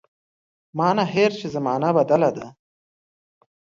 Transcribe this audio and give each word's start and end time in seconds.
مانهیر 0.77 1.31
چي 1.39 1.47
زمانه 1.55 1.89
بدله 1.97 2.29
ده 2.37 2.47